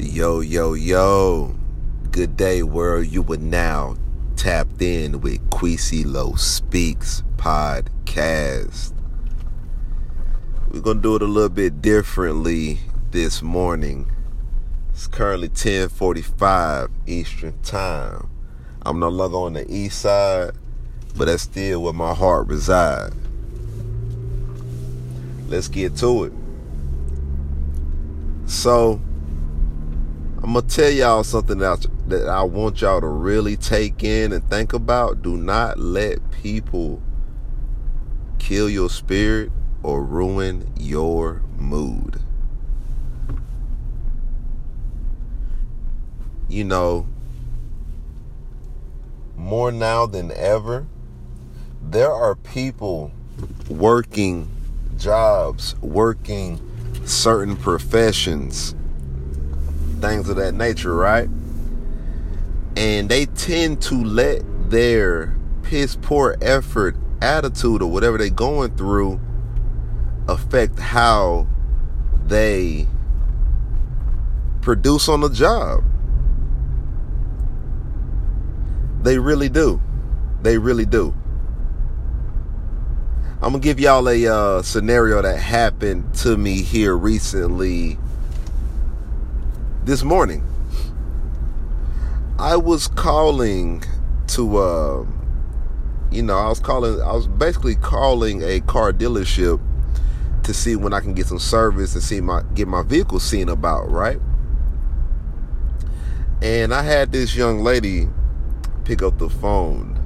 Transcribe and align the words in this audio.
Yo, 0.00 0.38
yo, 0.38 0.74
yo. 0.74 1.56
Good 2.12 2.36
day, 2.36 2.62
world. 2.62 3.08
You 3.08 3.24
are 3.32 3.36
now 3.36 3.96
tapped 4.36 4.80
in 4.80 5.20
with 5.20 5.50
Quisylo 5.50 6.38
Speaks 6.38 7.24
podcast. 7.36 8.92
We're 10.70 10.82
going 10.82 10.98
to 10.98 11.02
do 11.02 11.16
it 11.16 11.22
a 11.22 11.24
little 11.24 11.48
bit 11.48 11.82
differently 11.82 12.78
this 13.10 13.42
morning. 13.42 14.08
It's 14.90 15.08
currently 15.08 15.48
1045 15.48 16.90
Eastern 17.08 17.60
Time. 17.62 18.30
I'm 18.82 19.00
no 19.00 19.08
longer 19.08 19.36
on 19.38 19.54
the 19.54 19.68
east 19.68 20.02
side, 20.02 20.52
but 21.16 21.24
that's 21.24 21.42
still 21.42 21.82
where 21.82 21.92
my 21.92 22.14
heart 22.14 22.46
resides. 22.46 23.16
Let's 25.48 25.66
get 25.66 25.96
to 25.96 26.24
it. 26.24 26.32
So, 28.46 29.00
I'm 30.48 30.54
gonna 30.54 30.66
tell 30.66 30.88
y'all 30.88 31.24
something 31.24 31.58
that, 31.58 31.86
that 32.06 32.26
I 32.26 32.42
want 32.42 32.80
y'all 32.80 33.02
to 33.02 33.06
really 33.06 33.54
take 33.54 34.02
in 34.02 34.32
and 34.32 34.42
think 34.48 34.72
about. 34.72 35.20
Do 35.20 35.36
not 35.36 35.78
let 35.78 36.30
people 36.30 37.02
kill 38.38 38.70
your 38.70 38.88
spirit 38.88 39.52
or 39.82 40.02
ruin 40.02 40.72
your 40.74 41.42
mood. 41.58 42.22
You 46.48 46.64
know, 46.64 47.06
more 49.36 49.70
now 49.70 50.06
than 50.06 50.32
ever, 50.32 50.86
there 51.82 52.10
are 52.10 52.34
people 52.36 53.12
working 53.68 54.48
jobs, 54.96 55.76
working 55.82 56.58
certain 57.04 57.54
professions, 57.54 58.74
things 60.00 60.28
of 60.28 60.36
that 60.36 60.54
nature, 60.54 60.94
right? 60.94 61.28
And 62.76 63.08
they 63.08 63.26
tend 63.26 63.82
to 63.82 64.02
let 64.02 64.42
their 64.70 65.36
piss 65.62 65.96
poor 65.96 66.36
effort 66.40 66.96
attitude 67.20 67.82
or 67.82 67.90
whatever 67.90 68.18
they're 68.18 68.30
going 68.30 68.76
through 68.76 69.20
affect 70.28 70.78
how 70.78 71.46
they 72.26 72.86
produce 74.60 75.08
on 75.08 75.20
the 75.20 75.28
job. 75.28 75.82
They 79.02 79.18
really 79.18 79.48
do. 79.48 79.80
They 80.42 80.58
really 80.58 80.86
do. 80.86 81.14
I'm 83.40 83.52
gonna 83.52 83.60
give 83.60 83.78
y'all 83.78 84.08
a 84.08 84.26
uh, 84.26 84.62
scenario 84.62 85.22
that 85.22 85.38
happened 85.38 86.12
to 86.16 86.36
me 86.36 86.62
here 86.62 86.96
recently. 86.96 87.98
This 89.88 90.04
morning, 90.04 90.44
I 92.38 92.56
was 92.56 92.88
calling 92.88 93.82
to, 94.26 94.58
uh, 94.58 95.06
you 96.10 96.22
know, 96.22 96.36
I 96.36 96.50
was 96.50 96.60
calling. 96.60 97.00
I 97.00 97.12
was 97.12 97.26
basically 97.26 97.74
calling 97.74 98.42
a 98.42 98.60
car 98.60 98.92
dealership 98.92 99.58
to 100.42 100.52
see 100.52 100.76
when 100.76 100.92
I 100.92 101.00
can 101.00 101.14
get 101.14 101.24
some 101.24 101.38
service 101.38 101.94
and 101.94 102.02
see 102.02 102.20
my 102.20 102.42
get 102.54 102.68
my 102.68 102.82
vehicle 102.82 103.18
seen 103.18 103.48
about, 103.48 103.90
right? 103.90 104.20
And 106.42 106.74
I 106.74 106.82
had 106.82 107.10
this 107.10 107.34
young 107.34 107.60
lady 107.60 108.10
pick 108.84 109.00
up 109.00 109.16
the 109.16 109.30
phone 109.30 109.98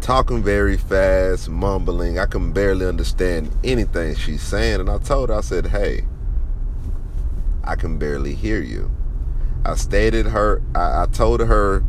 talking 0.00 0.42
very 0.42 0.78
fast, 0.78 1.50
mumbling. 1.50 2.18
I 2.18 2.24
can 2.24 2.54
barely 2.54 2.86
understand 2.86 3.54
anything 3.62 4.14
she's 4.14 4.40
saying. 4.40 4.80
And 4.80 4.88
I 4.88 4.96
told 4.96 5.28
her, 5.28 5.34
I 5.34 5.42
said, 5.42 5.66
hey, 5.66 6.06
I 7.70 7.76
can 7.76 7.98
barely 7.98 8.34
hear 8.34 8.60
you. 8.60 8.90
I 9.64 9.74
stated 9.76 10.26
her, 10.26 10.62
I, 10.74 11.02
I 11.02 11.06
told 11.06 11.40
her 11.40 11.80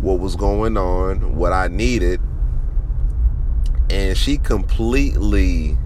what 0.00 0.18
was 0.18 0.36
going 0.36 0.76
on, 0.76 1.36
what 1.36 1.52
I 1.52 1.68
needed. 1.68 2.20
And 3.90 4.16
she 4.16 4.38
completely 4.38 5.78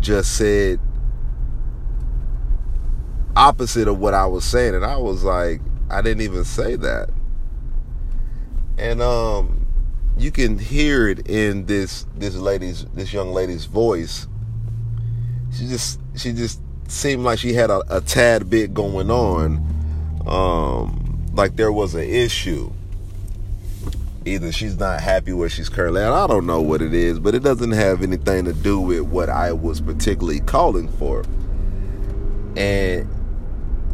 just 0.00 0.36
said 0.36 0.80
opposite 3.36 3.88
of 3.88 3.98
what 3.98 4.14
I 4.14 4.26
was 4.26 4.44
saying. 4.44 4.74
And 4.74 4.84
I 4.84 4.96
was 4.96 5.24
like, 5.24 5.60
I 5.90 6.02
didn't 6.02 6.22
even 6.22 6.44
say 6.44 6.76
that 6.76 7.10
and 8.78 9.02
um, 9.02 9.66
you 10.18 10.30
can 10.30 10.58
hear 10.58 11.08
it 11.08 11.28
in 11.28 11.66
this 11.66 12.06
this 12.16 12.34
lady's 12.34 12.84
this 12.94 13.12
young 13.12 13.32
lady's 13.32 13.66
voice. 13.66 14.26
She 15.52 15.66
just 15.68 16.00
she 16.16 16.32
just 16.32 16.60
seemed 16.92 17.24
like 17.24 17.38
she 17.38 17.52
had 17.52 17.70
a, 17.70 17.82
a 17.88 18.00
tad 18.00 18.48
bit 18.48 18.74
going 18.74 19.10
on, 19.10 19.56
um, 20.26 21.26
like 21.34 21.56
there 21.56 21.72
was 21.72 21.94
an 21.94 22.08
issue. 22.08 22.72
Either 24.24 24.52
she's 24.52 24.78
not 24.78 25.00
happy 25.00 25.32
where 25.32 25.48
she's 25.48 25.68
currently 25.68 26.00
at. 26.00 26.12
I 26.12 26.26
don't 26.28 26.46
know 26.46 26.60
what 26.60 26.80
it 26.80 26.94
is, 26.94 27.18
but 27.18 27.34
it 27.34 27.42
doesn't 27.42 27.72
have 27.72 28.02
anything 28.02 28.44
to 28.44 28.52
do 28.52 28.78
with 28.78 29.02
what 29.02 29.28
I 29.28 29.52
was 29.52 29.80
particularly 29.80 30.40
calling 30.40 30.88
for. 30.92 31.24
And 32.56 33.08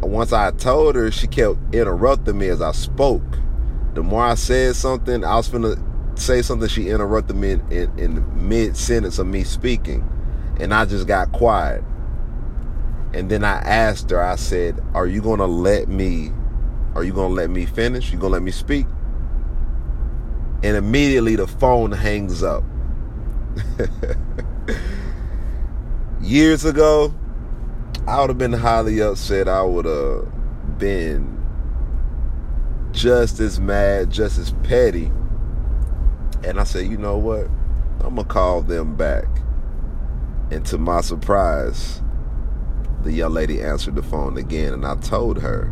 once 0.01 0.31
I 0.31 0.51
told 0.51 0.95
her, 0.95 1.09
she 1.11 1.25
kept 1.25 1.57
interrupting 1.73 2.37
me 2.37 2.49
as 2.49 2.61
I 2.61 2.73
spoke 2.73 3.23
the 3.93 4.03
more 4.03 4.23
I 4.23 4.35
said 4.35 4.75
something, 4.75 5.23
I 5.23 5.35
was 5.35 5.49
gonna 5.49 5.75
say 6.15 6.41
something. 6.41 6.69
She 6.69 6.89
interrupted 6.89 7.35
me 7.35 7.51
in, 7.51 7.71
in, 7.71 7.99
in 7.99 8.47
mid 8.49 8.77
sentence 8.77 9.19
of 9.19 9.27
me 9.27 9.43
speaking, 9.43 10.07
and 10.59 10.73
I 10.73 10.85
just 10.85 11.07
got 11.07 11.31
quiet. 11.31 11.83
And 13.13 13.29
then 13.29 13.43
I 13.43 13.57
asked 13.61 14.09
her. 14.11 14.21
I 14.21 14.35
said, 14.35 14.81
"Are 14.93 15.07
you 15.07 15.21
gonna 15.21 15.47
let 15.47 15.87
me? 15.87 16.31
Are 16.95 17.03
you 17.03 17.13
gonna 17.13 17.33
let 17.33 17.49
me 17.49 17.65
finish? 17.65 18.11
You 18.11 18.19
gonna 18.19 18.33
let 18.33 18.43
me 18.43 18.51
speak?" 18.51 18.85
And 20.63 20.75
immediately 20.75 21.35
the 21.35 21.47
phone 21.47 21.91
hangs 21.91 22.43
up. 22.43 22.63
Years 26.21 26.65
ago, 26.65 27.13
I 28.07 28.19
would 28.19 28.29
have 28.29 28.37
been 28.37 28.53
highly 28.53 29.01
upset. 29.01 29.47
I 29.47 29.61
would 29.61 29.85
have 29.85 30.27
been 30.77 31.39
just 32.91 33.39
as 33.39 33.59
mad, 33.59 34.11
just 34.11 34.37
as 34.37 34.51
petty. 34.63 35.11
And 36.43 36.59
I 36.59 36.63
said, 36.63 36.87
you 36.87 36.97
know 36.97 37.17
what? 37.17 37.47
I'm 38.01 38.15
going 38.15 38.27
to 38.27 38.33
call 38.33 38.61
them 38.61 38.95
back. 38.95 39.25
And 40.51 40.65
to 40.67 40.77
my 40.77 41.01
surprise, 41.01 42.01
the 43.03 43.11
young 43.11 43.33
lady 43.33 43.61
answered 43.61 43.95
the 43.95 44.03
phone 44.03 44.37
again. 44.37 44.73
And 44.73 44.85
I 44.85 44.95
told 44.95 45.41
her, 45.41 45.71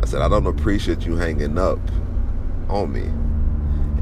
I 0.00 0.06
said, 0.06 0.22
I 0.22 0.28
don't 0.28 0.46
appreciate 0.46 1.06
you 1.06 1.16
hanging 1.16 1.58
up 1.58 1.78
on 2.68 2.92
me. 2.92 3.04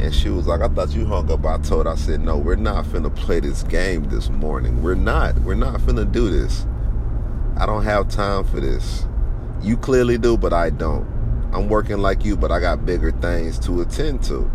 And 0.02 0.12
she 0.14 0.28
was 0.28 0.46
like, 0.46 0.60
I 0.60 0.68
thought 0.68 0.90
you 0.90 1.06
hung 1.06 1.30
up. 1.30 1.44
I 1.46 1.58
told 1.58 1.86
her, 1.86 1.92
I 1.92 1.94
said, 1.94 2.20
no, 2.20 2.36
we're 2.36 2.56
not 2.56 2.84
finna 2.86 3.14
play 3.14 3.40
this 3.40 3.62
game 3.62 4.04
this 4.08 4.28
morning. 4.28 4.82
We're 4.82 4.96
not. 4.96 5.38
We're 5.40 5.54
not 5.54 5.80
finna 5.80 6.10
do 6.10 6.30
this. 6.30 6.66
I 7.56 7.66
don't 7.66 7.84
have 7.84 8.08
time 8.08 8.44
for 8.44 8.60
this. 8.60 9.06
You 9.62 9.76
clearly 9.76 10.18
do, 10.18 10.36
but 10.36 10.52
I 10.52 10.70
don't. 10.70 11.06
I'm 11.52 11.68
working 11.68 11.98
like 11.98 12.24
you, 12.24 12.36
but 12.36 12.50
I 12.50 12.58
got 12.58 12.84
bigger 12.84 13.12
things 13.12 13.58
to 13.60 13.80
attend 13.80 14.24
to. 14.24 14.50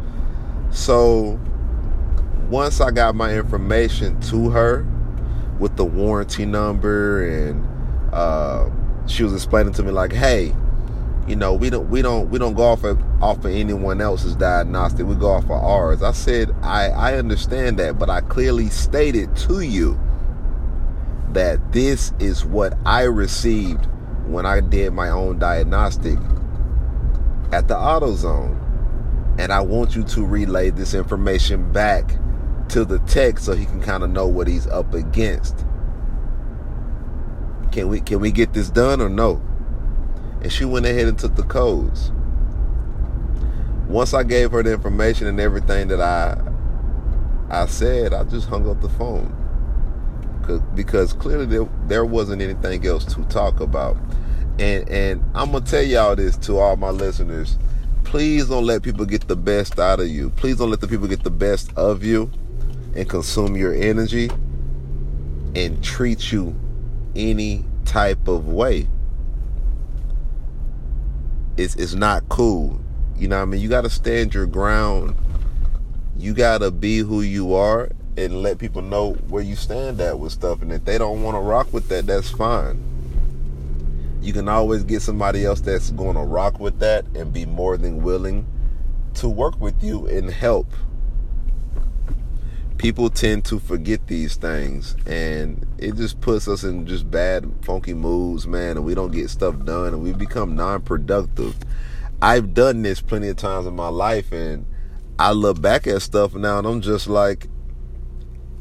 So 0.71 1.39
once 2.49 2.81
I 2.81 2.91
got 2.91 3.15
my 3.15 3.33
information 3.33 4.19
to 4.21 4.49
her 4.49 4.85
with 5.59 5.75
the 5.75 5.85
warranty 5.85 6.45
number 6.45 7.27
and 7.27 7.67
uh, 8.13 8.69
she 9.07 9.23
was 9.23 9.33
explaining 9.33 9.73
to 9.73 9.83
me 9.83 9.91
like, 9.91 10.13
hey, 10.13 10.55
you 11.27 11.35
know, 11.35 11.53
we 11.53 11.69
don't 11.69 11.89
we 11.89 12.01
don't 12.01 12.29
we 12.29 12.39
don't 12.39 12.55
go 12.55 12.63
off 12.63 12.83
of 12.83 12.99
off 13.21 13.37
of 13.39 13.51
anyone 13.51 14.01
else's 14.01 14.35
diagnostic. 14.35 15.05
We 15.05 15.15
go 15.15 15.31
off 15.31 15.43
of 15.45 15.51
ours. 15.51 16.01
I 16.01 16.11
said, 16.11 16.55
I, 16.63 16.87
I 16.89 17.13
understand 17.15 17.77
that, 17.77 17.99
but 17.99 18.09
I 18.09 18.21
clearly 18.21 18.69
stated 18.69 19.35
to 19.37 19.61
you 19.61 19.99
that 21.33 21.71
this 21.71 22.13
is 22.19 22.45
what 22.45 22.73
I 22.85 23.03
received 23.03 23.85
when 24.25 24.45
I 24.45 24.61
did 24.61 24.93
my 24.93 25.09
own 25.09 25.37
diagnostic 25.37 26.17
at 27.51 27.67
the 27.67 27.75
AutoZone. 27.75 28.57
And 29.37 29.53
I 29.53 29.61
want 29.61 29.95
you 29.95 30.03
to 30.03 30.25
relay 30.25 30.69
this 30.69 30.93
information 30.93 31.71
back 31.71 32.19
to 32.69 32.85
the 32.85 32.99
tech 32.99 33.39
so 33.39 33.53
he 33.53 33.65
can 33.65 33.81
kind 33.81 34.03
of 34.03 34.09
know 34.09 34.27
what 34.27 34.47
he's 34.47 34.67
up 34.67 34.93
against. 34.93 35.65
Can 37.71 37.87
we 37.89 37.99
can 38.01 38.19
we 38.19 38.31
get 38.31 38.53
this 38.53 38.69
done 38.69 39.01
or 39.01 39.09
no? 39.09 39.41
And 40.41 40.51
she 40.51 40.65
went 40.65 40.85
ahead 40.85 41.07
and 41.07 41.17
took 41.17 41.35
the 41.35 41.43
codes. 41.43 42.11
Once 43.87 44.13
I 44.13 44.23
gave 44.23 44.51
her 44.51 44.63
the 44.63 44.71
information 44.71 45.27
and 45.27 45.39
everything 45.39 45.87
that 45.89 46.01
I 46.01 46.39
I 47.49 47.65
said, 47.65 48.13
I 48.13 48.23
just 48.23 48.47
hung 48.47 48.69
up 48.69 48.81
the 48.81 48.89
phone. 48.89 49.35
Because 50.75 51.13
clearly 51.13 51.45
there, 51.45 51.69
there 51.87 52.05
wasn't 52.05 52.41
anything 52.41 52.85
else 52.85 53.05
to 53.13 53.23
talk 53.25 53.59
about. 53.59 53.97
And 54.59 54.87
and 54.89 55.23
I'm 55.35 55.51
gonna 55.51 55.65
tell 55.65 55.83
y'all 55.83 56.15
this 56.15 56.37
to 56.37 56.57
all 56.57 56.75
my 56.75 56.89
listeners. 56.89 57.57
Please 58.03 58.49
don't 58.49 58.65
let 58.65 58.81
people 58.81 59.05
get 59.05 59.27
the 59.27 59.35
best 59.35 59.79
out 59.79 59.99
of 59.99 60.07
you. 60.07 60.31
Please 60.31 60.57
don't 60.57 60.71
let 60.71 60.81
the 60.81 60.87
people 60.87 61.07
get 61.07 61.23
the 61.23 61.29
best 61.29 61.71
of 61.75 62.03
you 62.03 62.31
and 62.95 63.07
consume 63.09 63.55
your 63.55 63.73
energy 63.73 64.29
and 65.55 65.83
treat 65.83 66.31
you 66.31 66.55
any 67.15 67.65
type 67.85 68.27
of 68.27 68.47
way. 68.47 68.87
it's 71.59 71.75
it's 71.75 71.93
not 71.93 72.27
cool. 72.29 72.79
You 73.17 73.27
know 73.27 73.35
what 73.37 73.43
I 73.43 73.45
mean? 73.45 73.61
You 73.61 73.67
gotta 73.69 73.89
stand 73.89 74.33
your 74.33 74.45
ground. 74.45 75.15
You 76.17 76.33
gotta 76.33 76.71
be 76.71 76.99
who 76.99 77.21
you 77.21 77.53
are 77.53 77.89
and 78.17 78.41
let 78.41 78.57
people 78.57 78.81
know 78.81 79.13
where 79.27 79.43
you 79.43 79.55
stand 79.55 79.99
at 79.99 80.19
with 80.19 80.31
stuff. 80.31 80.61
And 80.61 80.71
if 80.71 80.85
they 80.85 80.97
don't 80.97 81.21
want 81.21 81.35
to 81.35 81.41
rock 81.41 81.71
with 81.73 81.89
that, 81.89 82.07
that's 82.07 82.29
fine. 82.29 82.83
You 84.21 84.33
can 84.33 84.49
always 84.49 84.83
get 84.83 85.01
somebody 85.01 85.45
else 85.45 85.61
that's 85.61 85.91
going 85.91 86.15
to 86.15 86.21
rock 86.21 86.59
with 86.59 86.79
that 86.79 87.05
and 87.15 87.31
be 87.31 87.45
more 87.45 87.77
than 87.77 88.03
willing 88.03 88.45
to 89.15 89.29
work 89.29 89.59
with 89.61 89.81
you 89.81 90.07
and 90.07 90.29
help. 90.29 90.67
People 92.79 93.09
tend 93.09 93.43
to 93.43 93.59
forget 93.59 94.07
these 94.07 94.37
things 94.37 94.95
and 95.05 95.67
it 95.77 95.95
just 95.95 96.21
puts 96.21 96.47
us 96.47 96.63
in 96.63 96.87
just 96.87 97.11
bad, 97.11 97.45
funky 97.61 97.93
moods, 97.93 98.47
man, 98.47 98.77
and 98.77 98.85
we 98.85 98.95
don't 98.95 99.11
get 99.11 99.29
stuff 99.29 99.53
done 99.65 99.87
and 99.87 100.01
we 100.01 100.13
become 100.13 100.55
non 100.55 100.81
productive. 100.81 101.57
I've 102.21 102.53
done 102.53 102.81
this 102.81 103.01
plenty 103.01 103.27
of 103.27 103.35
times 103.35 103.67
in 103.67 103.75
my 103.75 103.89
life 103.89 104.31
and 104.31 104.65
I 105.19 105.33
look 105.33 105.61
back 105.61 105.87
at 105.87 106.01
stuff 106.01 106.33
now 106.33 106.57
and 106.57 106.65
I'm 106.65 106.79
just 106.79 107.07
like, 107.07 107.47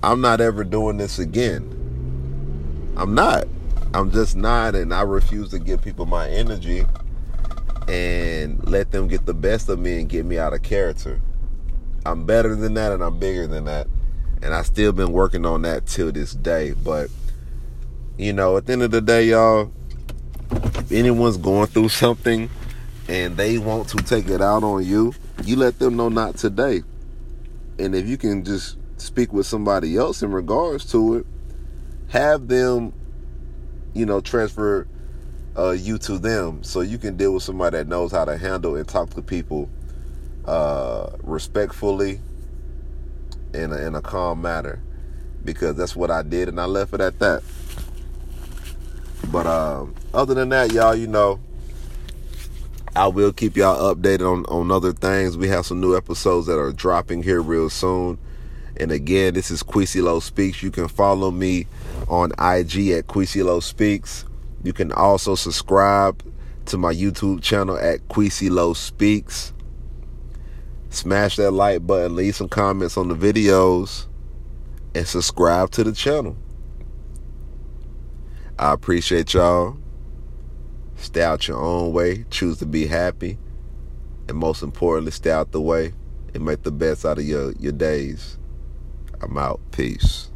I'm 0.03 0.21
not 0.21 0.41
ever 0.41 0.65
doing 0.65 0.97
this 0.97 1.21
again. 1.21 1.77
I'm 2.97 3.15
not. 3.15 3.45
I'm 3.95 4.11
just 4.11 4.35
not, 4.35 4.75
and 4.75 4.93
I 4.93 5.03
refuse 5.03 5.51
to 5.51 5.61
give 5.61 5.81
people 5.81 6.07
my 6.07 6.29
energy 6.29 6.85
and 7.87 8.69
let 8.69 8.91
them 8.91 9.07
get 9.07 9.27
the 9.27 9.35
best 9.35 9.69
of 9.69 9.79
me 9.79 10.01
and 10.01 10.09
get 10.09 10.27
me 10.27 10.39
out 10.39 10.55
of 10.55 10.63
character. 10.63 11.21
I'm 12.05 12.25
better 12.27 12.57
than 12.57 12.75
that 12.75 12.91
and 12.91 13.03
I'm 13.05 13.21
bigger 13.21 13.47
than 13.47 13.65
that. 13.67 13.87
And 14.43 14.55
I 14.55 14.63
still 14.63 14.93
been 14.93 15.13
working 15.13 15.45
on 15.45 15.63
that 15.63 15.87
till 15.87 16.13
this 16.13 16.33
day. 16.33 16.73
But 16.73 17.11
you 18.17 18.33
know, 18.33 18.57
at 18.57 18.67
the 18.67 18.73
end 18.73 18.83
of 18.83 18.91
the 18.91 19.01
day, 19.01 19.29
y'all, 19.29 19.73
if 20.51 20.93
anyone's 20.93 21.37
going 21.37 21.69
through 21.69 21.89
something 21.91 22.51
and 23.09 23.37
they 23.37 23.59
want 23.59 23.89
to 23.91 23.97
take 23.99 24.29
it 24.29 24.41
out 24.41 24.63
on 24.63 24.85
you, 24.85 25.15
you 25.45 25.57
let 25.57 25.79
them 25.79 25.97
know 25.97 26.09
not 26.09 26.37
today. 26.37 26.83
And 27.79 27.95
if 27.95 28.07
you 28.07 28.17
can 28.17 28.45
just 28.45 28.77
speak 28.97 29.33
with 29.33 29.47
somebody 29.47 29.97
else 29.97 30.23
in 30.23 30.33
regards 30.33 30.91
to 30.93 31.17
it, 31.17 31.27
have 32.09 32.49
them, 32.49 32.93
you 33.95 34.05
know, 34.05 34.21
transfer 34.21 34.87
uh, 35.57 35.71
you 35.71 35.99
to 35.99 36.19
them 36.19 36.63
so 36.63 36.81
you 36.81 36.99
can 36.99 37.17
deal 37.17 37.35
with 37.35 37.43
somebody 37.43 37.79
that 37.79 37.89
knows 37.89 38.13
how 38.13 38.25
to 38.25 38.37
handle 38.37 38.77
and 38.77 38.87
talk 38.87 39.11
to 39.11 39.23
people 39.23 39.69
uh, 40.45 41.11
respectfully 41.23 42.21
in 43.55 43.73
a, 43.73 43.77
in 43.77 43.95
a 43.95 44.03
calm 44.03 44.43
manner 44.43 44.81
because 45.45 45.77
that's 45.77 45.97
what 45.97 46.11
I 46.11 46.23
did 46.23 46.49
and 46.49 46.61
I 46.61 46.65
left 46.65 46.95
it 46.95 47.01
at 47.01 47.19
that. 47.21 47.43
But 49.31 49.47
uh, 49.47 49.87
other 50.15 50.35
than 50.35 50.49
that, 50.51 50.73
y'all, 50.73 50.95
you 50.95 51.07
know, 51.07 51.41
I 52.97 53.07
will 53.07 53.33
keep 53.33 53.57
y'all 53.57 53.95
updated 53.95 54.31
on, 54.31 54.45
on 54.47 54.71
other 54.71 54.93
things. 54.93 55.37
We 55.37 55.49
have 55.49 55.67
some 55.67 55.81
new 55.81 55.97
episodes 55.97 56.47
that 56.47 56.59
are 56.59 56.73
dropping 56.73 57.23
here 57.23 57.41
real 57.41 57.71
soon. 57.71 58.19
And 58.79 58.93
again, 58.93 59.35
this 59.35 59.51
is 59.51 59.63
Quisylo 59.63 60.23
Speaks. 60.23 60.63
You 60.63 60.71
can 60.71 60.89
follow 60.89 61.31
me 61.31 61.67
on 62.09 62.31
IG 62.33 62.91
at 62.91 63.07
Quisylo 63.07 63.63
Speaks. 63.63 64.25
You 64.63 64.73
can 64.73 64.93
also 64.93 65.35
subscribe 65.35 66.23
to 66.67 66.79
my 66.79 66.93
YouTube 66.93 67.43
channel 67.43 67.79
at 67.79 68.07
Quisylo 68.09 68.75
Speaks. 68.75 69.53
Smash 70.91 71.37
that 71.37 71.51
like 71.51 71.87
button, 71.87 72.17
leave 72.17 72.37
some 72.37 72.49
comments 72.49 72.97
on 72.97 73.09
the 73.09 73.15
videos, 73.15 74.07
and 74.95 75.07
subscribe 75.07 75.71
to 75.73 75.85
the 75.85 75.93
channel. 75.93 76.37
I 78.59 78.73
appreciate 78.73 79.35
y'all. 79.35 79.77
Stay 80.97 81.23
out 81.23 81.47
your 81.47 81.59
own 81.59 81.93
way. 81.93 82.25
Choose 82.31 82.59
to 82.59 82.67
be 82.67 82.87
happy. 82.87 83.39
And 84.29 84.37
most 84.37 84.63
importantly, 84.63 85.13
stay 85.13 85.31
out 85.31 85.53
the 85.53 85.61
way 85.61 85.93
and 86.35 86.45
make 86.45 86.63
the 86.63 86.73
best 86.73 87.05
out 87.07 87.19
of 87.19 87.25
your, 87.25 87.53
your 87.53 87.73
days. 87.73 88.37
I'm 89.21 89.39
out. 89.39 89.61
Peace. 89.71 90.31